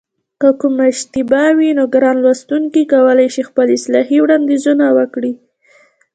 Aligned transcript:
که 0.41 0.49
کومه 0.61 0.85
اشتباه 0.91 1.47
وي 1.57 1.69
نو 1.77 1.83
ګران 1.93 2.17
لوستونکي 2.23 2.81
کولای 2.93 3.27
شي 3.35 3.41
خپل 3.49 3.67
اصلاحي 3.77 4.17
وړاندیزونه 4.21 4.85
وکړي 4.97 5.33